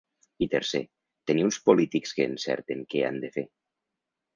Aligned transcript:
I 0.45 0.47
tercer, 0.53 0.81
tenir 1.33 1.45
uns 1.49 1.61
polítics 1.69 2.17
que 2.21 2.29
encerten 2.33 2.85
què 2.95 3.09
han 3.13 3.25
de 3.27 3.35
fer. 3.39 3.49